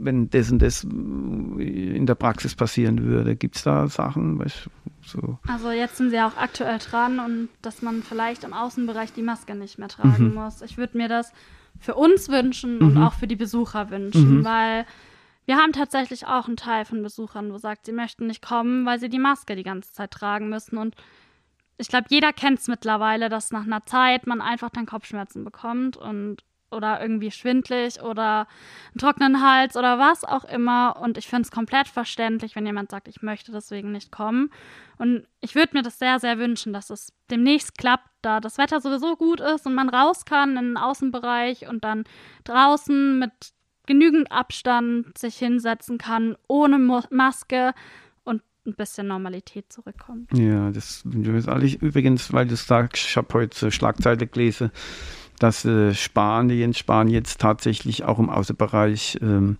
[0.03, 3.35] wenn das und das in der Praxis passieren würde.
[3.35, 4.39] Gibt es da Sachen?
[4.39, 4.67] Weißt,
[5.05, 5.37] so?
[5.47, 9.53] Also jetzt sind sie auch aktuell dran und dass man vielleicht im Außenbereich die Maske
[9.53, 10.33] nicht mehr tragen mhm.
[10.33, 10.63] muss.
[10.63, 11.31] Ich würde mir das
[11.79, 12.87] für uns wünschen mhm.
[12.87, 14.45] und auch für die Besucher wünschen, mhm.
[14.45, 14.85] weil
[15.51, 19.01] wir haben tatsächlich auch einen Teil von Besuchern, wo sagt, sie möchten nicht kommen, weil
[19.01, 20.77] sie die Maske die ganze Zeit tragen müssen.
[20.77, 20.95] Und
[21.77, 25.97] ich glaube, jeder kennt es mittlerweile, dass nach einer Zeit man einfach dann Kopfschmerzen bekommt
[25.97, 28.47] und oder irgendwie schwindlig oder
[28.91, 30.95] einen trockenen Hals oder was auch immer.
[31.01, 34.51] Und ich finde es komplett verständlich, wenn jemand sagt, ich möchte deswegen nicht kommen.
[34.99, 38.79] Und ich würde mir das sehr, sehr wünschen, dass es demnächst klappt, da das Wetter
[38.79, 42.05] sowieso gut ist und man raus kann in den Außenbereich und dann
[42.45, 43.33] draußen mit
[43.85, 46.77] genügend Abstand sich hinsetzen kann, ohne
[47.09, 47.73] Maske
[48.23, 50.31] und ein bisschen Normalität zurückkommt.
[50.33, 54.71] Ja, das ist alles übrigens, weil du sagst, ich habe heute Schlagzeile gelesen,
[55.39, 59.57] dass äh, Spahn, Jens Spahn jetzt tatsächlich auch im Außenbereich ähm,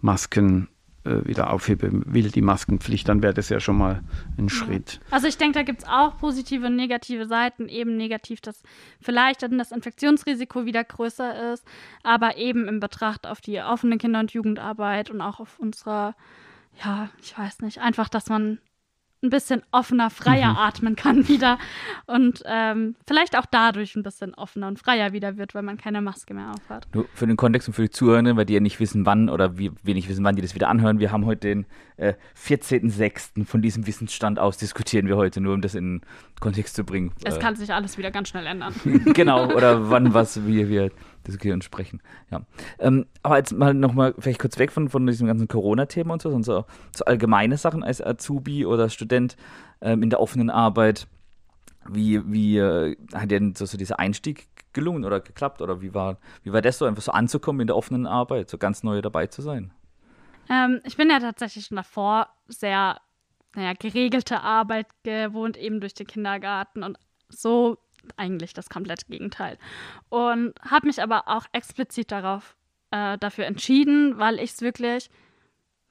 [0.00, 0.68] Masken
[1.06, 4.02] wieder aufheben will, die Maskenpflicht, dann wäre das ja schon mal
[4.38, 5.00] ein Schritt.
[5.10, 7.68] Also ich denke, da gibt es auch positive und negative Seiten.
[7.68, 8.62] Eben negativ, dass
[9.00, 11.64] vielleicht dann das Infektionsrisiko wieder größer ist,
[12.02, 16.14] aber eben im Betracht auf die offene Kinder- und Jugendarbeit und auch auf unsere,
[16.84, 18.58] ja, ich weiß nicht, einfach, dass man
[19.26, 20.58] ein bisschen offener, freier mhm.
[20.58, 21.58] atmen kann wieder
[22.06, 26.00] und ähm, vielleicht auch dadurch ein bisschen offener und freier wieder wird, weil man keine
[26.00, 26.86] Maske mehr aufhat.
[26.94, 29.58] Nur für den Kontext und für die Zuhörenden, weil die ja nicht wissen, wann oder
[29.58, 30.98] wie wenig wissen, wann die das wieder anhören.
[30.98, 33.44] Wir haben heute den äh, 14.06.
[33.44, 36.00] von diesem Wissensstand aus diskutieren wir heute, nur um das in
[36.40, 37.12] Kontext zu bringen.
[37.24, 38.74] Es äh, kann sich alles wieder ganz schnell ändern.
[39.14, 40.90] genau, oder wann was wir,
[41.26, 42.02] wir diskutieren und sprechen.
[42.30, 42.42] Ja.
[42.78, 46.30] Ähm, aber jetzt mal nochmal vielleicht kurz weg von, von diesem ganzen Corona-Thema und so,
[46.30, 49.36] sondern so, so allgemeine Sachen als Azubi oder Student
[49.80, 51.06] ähm, in der offenen Arbeit.
[51.88, 55.62] Wie, wie äh, hat dir denn so, so dieser Einstieg gelungen oder geklappt?
[55.62, 58.58] Oder wie war, wie war das so, einfach so anzukommen in der offenen Arbeit, so
[58.58, 59.72] ganz neu dabei zu sein?
[60.48, 63.00] Ähm, ich bin ja tatsächlich schon davor sehr
[63.54, 67.78] naja, geregelte Arbeit gewohnt, eben durch den Kindergarten und so
[68.16, 69.58] eigentlich das komplette Gegenteil.
[70.08, 72.56] Und habe mich aber auch explizit darauf
[72.90, 75.10] äh, dafür entschieden, weil ich es wirklich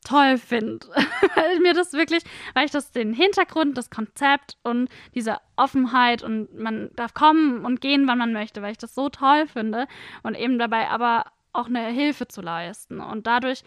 [0.05, 0.87] toll finde.
[1.35, 2.23] weil mir das wirklich,
[2.53, 7.81] weil ich das den Hintergrund, das Konzept und diese Offenheit und man darf kommen und
[7.81, 9.87] gehen, wann man möchte, weil ich das so toll finde
[10.23, 12.99] und eben dabei aber auch eine Hilfe zu leisten.
[12.99, 13.63] Und dadurch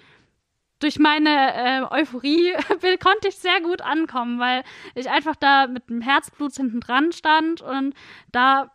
[0.78, 2.52] durch meine äh, Euphorie
[3.02, 4.62] konnte ich sehr gut ankommen, weil
[4.94, 7.94] ich einfach da mit dem Herzblut hinten dran stand und
[8.32, 8.70] da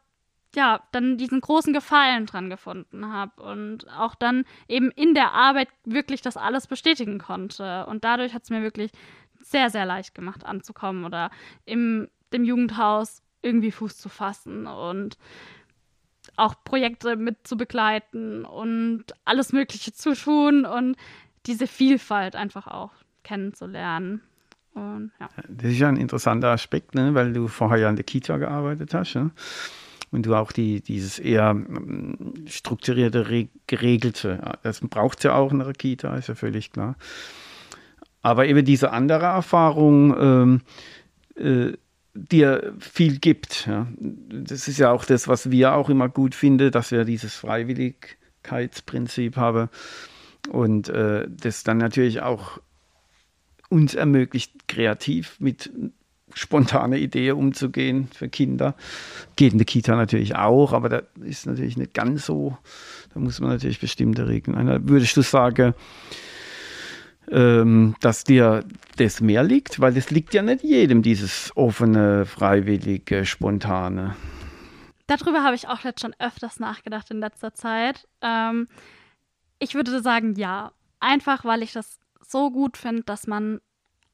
[0.56, 5.70] ja dann diesen großen Gefallen dran gefunden habe und auch dann eben in der Arbeit
[5.84, 7.86] wirklich das alles bestätigen konnte.
[7.88, 8.92] Und dadurch hat es mir wirklich
[9.42, 11.32] sehr, sehr leicht gemacht anzukommen oder
[11.66, 15.18] im dem Jugendhaus irgendwie Fuß zu fassen und
[16.36, 20.96] auch Projekte mit zu begleiten und alles Mögliche zu tun und
[21.46, 22.92] diese Vielfalt einfach auch
[23.24, 24.22] kennenzulernen.
[24.74, 25.30] Und, ja.
[25.48, 27.14] Das ist ja ein interessanter Aspekt, ne?
[27.14, 29.14] weil du vorher ja in der Kita gearbeitet hast.
[29.14, 29.30] Ja?
[30.12, 35.60] Und du auch die, dieses eher ähm, strukturierte, geregelte, das braucht es ja auch in
[35.60, 36.96] der Kita, ist ja völlig klar.
[38.22, 40.62] Aber eben diese andere Erfahrung, ähm,
[41.36, 41.74] äh,
[42.16, 43.68] dir viel gibt.
[43.68, 43.88] Ja.
[43.98, 49.36] Das ist ja auch das, was wir auch immer gut finden, dass wir dieses Freiwilligkeitsprinzip
[49.36, 49.70] haben
[50.50, 52.60] und äh, das dann natürlich auch
[53.70, 55.72] uns ermöglicht, kreativ mit
[56.34, 58.76] spontane Ideen umzugehen für Kinder.
[59.36, 62.58] Geht in der Kita natürlich auch, aber da ist natürlich nicht ganz so.
[63.14, 64.90] Da muss man natürlich bestimmte Regeln ein.
[64.90, 65.74] Würdest du sagen,
[67.32, 68.64] ähm, dass dir
[68.98, 69.80] das mehr liegt?
[69.80, 74.16] Weil es liegt ja nicht jedem, dieses offene, freiwillige, spontane.
[75.08, 78.08] Darüber habe ich auch jetzt schon öfters nachgedacht in letzter Zeit.
[78.22, 78.68] Ähm,
[79.60, 80.72] ich würde sagen, ja.
[81.00, 83.60] Einfach, weil ich das so gut finde, dass man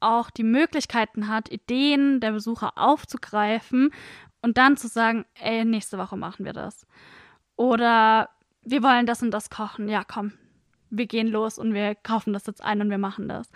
[0.00, 3.90] auch die Möglichkeiten hat, Ideen der Besucher aufzugreifen
[4.42, 6.86] und dann zu sagen, ey, nächste Woche machen wir das.
[7.56, 8.30] Oder
[8.62, 9.88] wir wollen das und das kochen.
[9.88, 10.32] Ja, komm,
[10.88, 13.50] wir gehen los und wir kaufen das jetzt ein und wir machen das.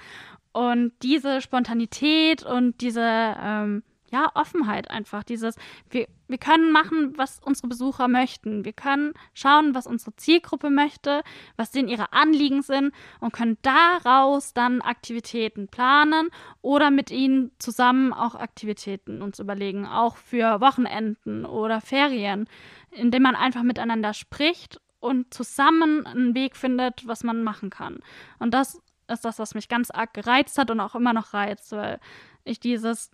[0.53, 3.83] Und diese Spontanität und diese ähm,
[4.14, 5.24] ja, Offenheit einfach.
[5.24, 5.57] Dieses,
[5.90, 8.64] wir, wir können machen, was unsere Besucher möchten.
[8.64, 11.24] Wir können schauen, was unsere Zielgruppe möchte,
[11.57, 16.31] was denn ihre Anliegen sind und können daraus dann Aktivitäten planen
[16.62, 22.48] oder mit ihnen zusammen auch Aktivitäten uns überlegen, auch für Wochenenden oder Ferien,
[22.92, 27.98] indem man einfach miteinander spricht und zusammen einen Weg findet, was man machen kann.
[28.38, 31.72] Und das ist das, was mich ganz arg gereizt hat und auch immer noch reizt,
[31.72, 31.98] weil
[32.44, 33.11] ich dieses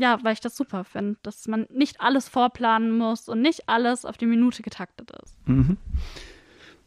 [0.00, 4.04] ja, weil ich das super finde, dass man nicht alles vorplanen muss und nicht alles
[4.04, 5.36] auf die Minute getaktet ist.
[5.46, 5.76] Mhm.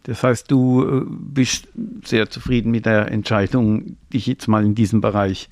[0.03, 1.69] Das heißt, du äh, bist
[2.03, 5.49] sehr zufrieden mit der Entscheidung, dich jetzt mal in diesem Bereich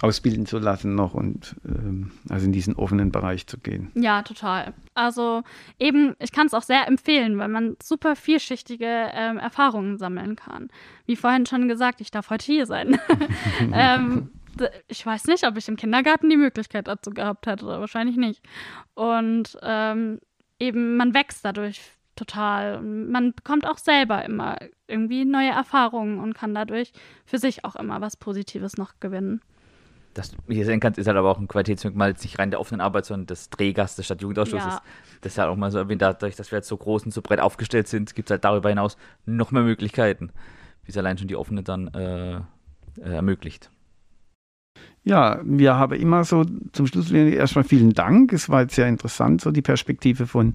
[0.00, 3.90] ausbilden zu lassen noch und ähm, also in diesen offenen Bereich zu gehen.
[3.94, 4.72] Ja, total.
[4.94, 5.42] Also
[5.78, 10.68] eben, ich kann es auch sehr empfehlen, weil man super vielschichtige ähm, Erfahrungen sammeln kann.
[11.04, 12.98] Wie vorhin schon gesagt, ich darf heute hier sein.
[13.74, 14.30] ähm,
[14.88, 18.42] ich weiß nicht, ob ich im Kindergarten die Möglichkeit dazu gehabt hätte, wahrscheinlich nicht.
[18.94, 20.20] Und ähm,
[20.58, 21.80] eben, man wächst dadurch
[22.16, 22.82] total.
[22.82, 26.92] Man bekommt auch selber immer irgendwie neue Erfahrungen und kann dadurch
[27.24, 29.40] für sich auch immer was Positives noch gewinnen.
[30.14, 32.60] Das, wie ihr sehen kannst, ist halt aber auch ein Qualitätsmerkmal, jetzt nicht rein der
[32.60, 34.74] offenen Arbeit, sondern des Trägers des Stadtjugendausschusses.
[34.74, 34.82] Ja.
[35.20, 37.22] Das ist halt auch mal so erwähnt, dadurch, dass wir jetzt so groß und so
[37.22, 40.32] breit aufgestellt sind, gibt es halt darüber hinaus noch mehr Möglichkeiten,
[40.84, 42.42] wie es allein schon die offene dann äh, äh,
[43.14, 43.70] ermöglicht.
[45.02, 48.32] Ja, wir haben immer so zum Schluss erstmal vielen Dank.
[48.34, 50.52] Es war jetzt sehr interessant, so die Perspektive von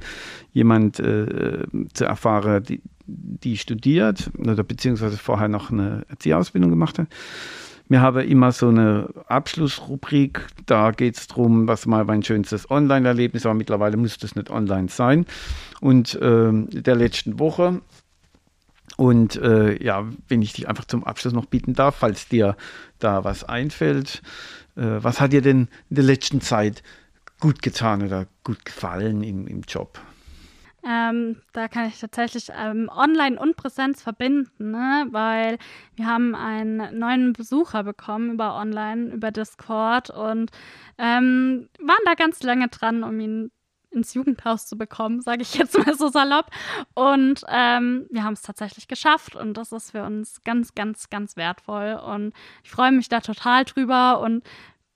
[0.51, 7.07] jemand äh, zu erfahren, die, die studiert oder beziehungsweise vorher noch eine Erzieherausbildung gemacht hat.
[7.87, 13.45] Wir haben immer so eine Abschlussrubrik, da geht es darum, was mal mein schönstes Online-Erlebnis
[13.45, 13.53] war.
[13.53, 15.25] Mittlerweile muss das nicht online sein.
[15.81, 17.81] Und äh, der letzten Woche
[18.97, 22.55] und äh, ja, wenn ich dich einfach zum Abschluss noch bieten darf, falls dir
[23.05, 24.21] da was einfällt,
[24.75, 26.83] Äh, was hat dir denn in der letzten Zeit
[27.39, 29.99] gut getan oder gut gefallen im, im Job?
[30.87, 35.07] Ähm, da kann ich tatsächlich ähm, Online und Präsenz verbinden, ne?
[35.09, 35.57] weil
[35.95, 40.51] wir haben einen neuen Besucher bekommen über Online, über Discord und
[40.99, 43.51] ähm, waren da ganz lange dran, um ihn
[43.95, 46.51] ins Jugendhaus zu bekommen, sage ich jetzt mal so salopp.
[46.93, 51.35] Und ähm, wir haben es tatsächlich geschafft und das ist für uns ganz, ganz, ganz
[51.35, 51.93] wertvoll.
[52.05, 54.43] Und ich freue mich da total drüber und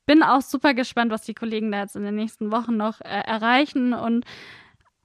[0.06, 3.22] bin auch super gespannt, was die Kollegen da jetzt in den nächsten Wochen noch äh,
[3.26, 4.26] erreichen und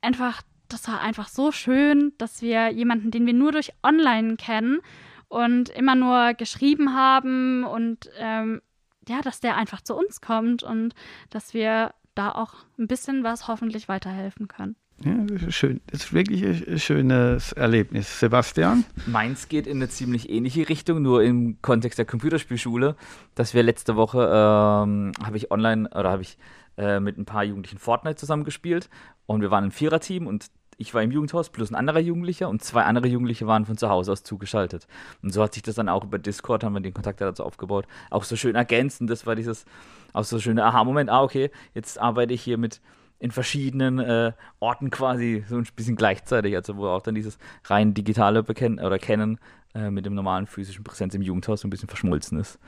[0.00, 4.80] einfach das war einfach so schön, dass wir jemanden, den wir nur durch Online kennen
[5.28, 8.62] und immer nur geschrieben haben und ähm,
[9.08, 10.94] ja, dass der einfach zu uns kommt und
[11.30, 14.76] dass wir da auch ein bisschen was hoffentlich weiterhelfen können.
[15.02, 15.80] Ja, das ist schön.
[15.88, 18.20] Das ist wirklich ein schönes Erlebnis.
[18.20, 18.84] Sebastian?
[19.06, 22.94] Meins geht in eine ziemlich ähnliche Richtung, nur im Kontext der Computerspielschule,
[23.34, 26.38] dass wir letzte Woche ähm, habe ich online oder habe ich
[26.76, 28.88] äh, mit ein paar Jugendlichen Fortnite zusammengespielt
[29.26, 30.46] und wir waren ein Viererteam und
[30.76, 33.88] ich war im Jugendhaus plus ein anderer Jugendlicher und zwei andere Jugendliche waren von zu
[33.88, 34.86] Hause aus zugeschaltet.
[35.22, 37.86] Und so hat sich das dann auch über Discord, haben wir den Kontakt dazu aufgebaut,
[38.10, 39.10] auch so schön ergänzend.
[39.10, 39.64] Das war dieses,
[40.12, 42.80] auch so schöne Aha-Moment, ah, okay, jetzt arbeite ich hier mit
[43.18, 47.94] in verschiedenen äh, Orten quasi so ein bisschen gleichzeitig, also wo auch dann dieses rein
[47.94, 49.38] digitale Bekennen oder Kennen
[49.74, 52.58] äh, mit dem normalen physischen Präsenz im Jugendhaus so ein bisschen verschmolzen ist.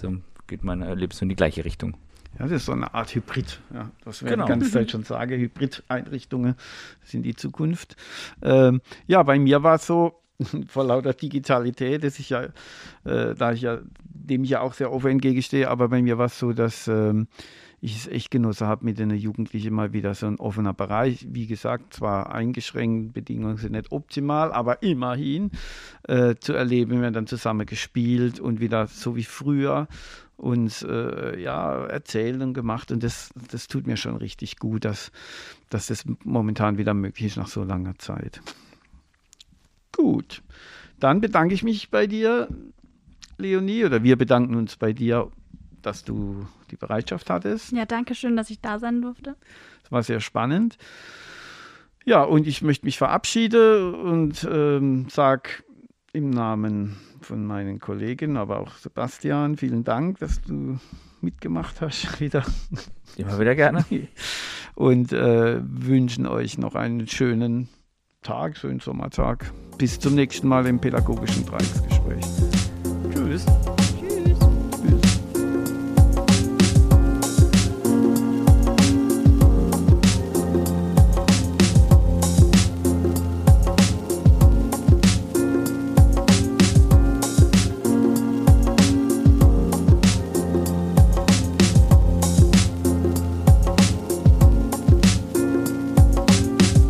[0.00, 1.96] So geht mein Erlebnis in die gleiche Richtung.
[2.38, 4.46] Ja, das ist so eine Art Hybrid, ja, was wir genau.
[4.46, 5.38] die ganze Zeit schon sagen.
[5.38, 6.54] Hybrid-Einrichtungen
[7.04, 7.96] sind die Zukunft.
[8.42, 10.22] Ähm, ja, bei mir war es so,
[10.68, 12.44] vor lauter Digitalität, dass ich ja,
[13.04, 16.26] äh, da ich ja, dem ich ja auch sehr offen entgegenstehe, aber bei mir war
[16.26, 17.28] es so, dass ähm,
[17.80, 21.26] ich es echt genossen habe, mit den Jugendlichen mal wieder so ein offener Bereich.
[21.28, 25.50] Wie gesagt, zwar eingeschränkt, Bedingungen sind nicht optimal, aber immerhin
[26.04, 27.00] äh, zu erleben.
[27.00, 29.88] Wir haben dann zusammen gespielt und wieder so wie früher
[30.42, 32.90] uns äh, ja, erzählt und gemacht.
[32.90, 35.12] Und das, das tut mir schon richtig gut, dass,
[35.70, 38.40] dass das momentan wieder möglich ist nach so langer Zeit.
[39.92, 40.42] Gut,
[40.98, 42.48] dann bedanke ich mich bei dir,
[43.38, 45.30] Leonie, oder wir bedanken uns bei dir
[45.82, 47.72] dass du die Bereitschaft hattest.
[47.72, 49.36] Ja, danke schön, dass ich da sein durfte.
[49.82, 50.78] Das war sehr spannend.
[52.04, 55.62] Ja, und ich möchte mich verabschieden und ähm, sage
[56.12, 60.78] im Namen von meinen Kollegen, aber auch Sebastian, vielen Dank, dass du
[61.20, 62.44] mitgemacht hast wieder.
[63.16, 63.84] Immer wieder gerne.
[64.74, 67.68] Und äh, wünschen euch noch einen schönen
[68.22, 69.52] Tag, schönen Sommertag.
[69.78, 72.24] Bis zum nächsten Mal im pädagogischen Dreiecksgespräch.
[73.12, 73.46] Tschüss.